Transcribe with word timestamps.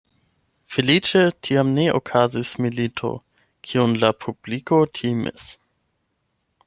Feliĉe 0.75 1.19
tiam 1.47 1.69
ne 1.75 1.85
okazis 1.99 2.53
milito, 2.67 3.11
kiun 3.69 3.93
la 4.05 4.11
publiko 4.25 4.81
timis. 5.01 5.47